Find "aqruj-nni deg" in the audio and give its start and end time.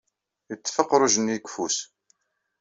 0.81-1.47